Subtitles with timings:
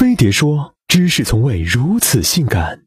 [0.00, 2.80] 飞碟说：“知识从未如此性感。”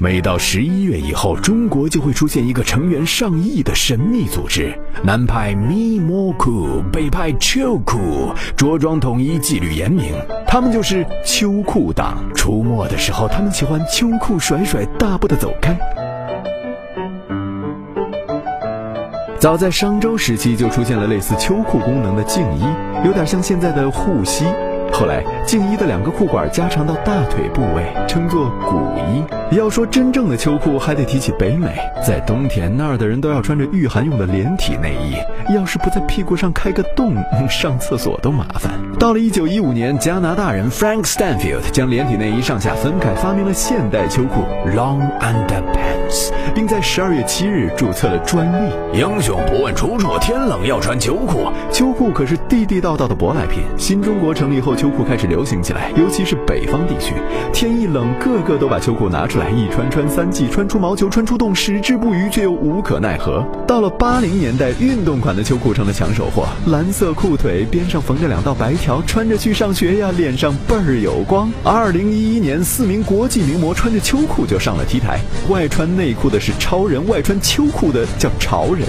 [0.00, 10.14] 每到十一月以后，中国就会出现一个成员上亿的神秘组织——南派 Mimoku，北派秋裤，着装统一，纪律严明。
[10.46, 12.22] 他们就是秋裤党。
[12.36, 15.76] 出没的时候，他们喜欢秋裤甩甩，大步的走开。
[19.44, 22.64] 早在商周时期，就出现了类似秋裤功能的净衣，
[23.04, 24.46] 有点像现在的护膝。
[24.90, 29.22] 后来，净衣的两个裤管加长到大腿部位，称作骨衣。
[29.56, 31.76] 要说真正的秋裤，还得提起北美。
[32.04, 35.14] 在冬天，那儿的人都要穿着御寒用的连体内衣，
[35.54, 37.14] 要是不在屁股上开个洞，
[37.48, 38.72] 上厕所都麻烦。
[38.98, 44.42] 到了一九一五年，加拿大人 Frank Stanfield 将连体内衣上下分开，发明了现代秋裤
[44.74, 48.72] Long Underpants，并在十二月七日注册了专利。
[48.98, 51.50] 英雄不问出处，天冷要穿秋裤。
[51.70, 53.62] 秋裤可是地地道道的舶来品。
[53.76, 57.12] 新中国成立后，秋裤开始流行起来，尤其是北方地区，
[57.52, 63.44] 天一冷，个个都把秋裤拿出来，一穿穿三季，穿出毛球，穿出洞，矢志不渝，却又无可奈何。
[63.66, 71.50] 到了八零年代，运动款的秋裤成了抢手货，蓝色裤腿边上缝着两道白条，穿着去上学呀，脸上倍儿有光。
[71.64, 78.86] 二零一一年，四名国际名模穿着秋裤就上了 T 台，外穿内裤的是超人，外穿秋裤的叫潮人。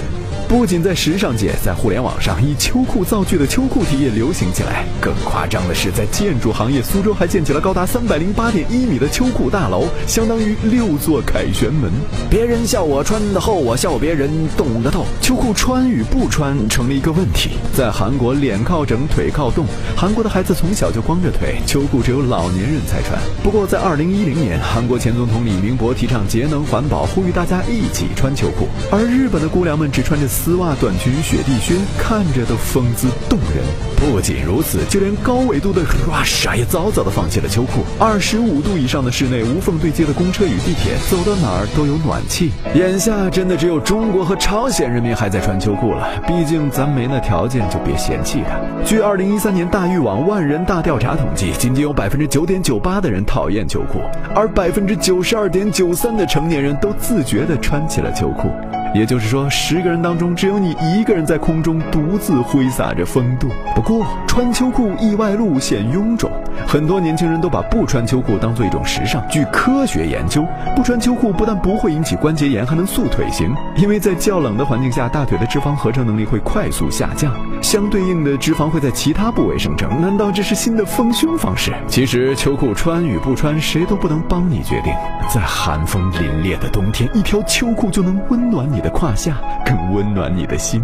[0.48, 4.84] 不仅在时尚界，在互联网上以秋裤造句的秋裤体也流行起来。
[5.00, 11.90] 更夸张的是，在建筑行业，苏州还建起了高达三百零八点一米的秋裤大楼，相当于六座凯旋门。
[12.30, 15.04] 别人笑我穿的厚，我笑别人懂得透。
[15.20, 17.50] 秋裤穿与不穿成了一个问题。
[17.76, 19.66] 在韩国，脸靠整，腿靠冻，
[19.96, 23.20] 韩国的孩子从小就光着腿，秋裤只有老年人才穿。
[23.42, 30.28] 不过，在二零一零年，韩国前总统李明博提倡节能环保，呼吁大家一起穿秋裤，而日本的姑娘们只穿着。
[30.36, 33.64] 丝袜、短裙、雪地靴，看着都风姿动人。
[33.96, 37.80] 不仅如此，就连高纬度的 Russia 也早早的放弃了秋裤。
[37.98, 42.52] 二十五度以上的室内，无缝对接的公车与地铁，走到哪儿都有暖气。
[42.74, 46.06] 眼下真的只有中国和朝鲜人民还在穿秋裤了。
[46.28, 48.60] 毕竟咱没那条件，就别嫌弃它。
[48.84, 54.00] 据二零一三年大育网万人大调查统计，仅仅有百分之九点九八的人讨厌秋裤，
[54.34, 58.50] 而百分之九十二点九三的成年人都自觉地穿起了秋裤。
[58.96, 63.48] 也就是说，十个人当中只有你一个人在空中独自挥洒着风度。
[63.74, 66.30] 不过，穿秋裤意外露显臃肿，
[66.66, 69.22] 很多年轻人都把不穿秋裤当做一种时尚。
[69.28, 77.30] 据科学研究，不穿秋裤不但不会引起关节炎，还能塑腿型，因为在较冷的环境下，大腿的脂肪合成能力会快速下降，
[77.62, 80.00] 相对应的脂肪会在其他部位生成。
[80.00, 81.72] 难道这是新的丰胸方式？
[81.88, 84.92] 其实，秋裤穿与不穿，谁都不能帮你决定。
[85.28, 90.82] 在寒风凛冽的冬天，一条秋裤就能温暖你的胯下，更温暖你的心。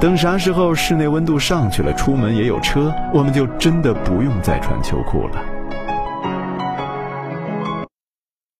[0.00, 5.57] 等啥时候室内温度上去了，出门也有车，我们就真的不用再穿秋裤了。